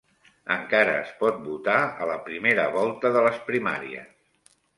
[0.53, 4.51] Encara es pot votar a la primera volta de les primàries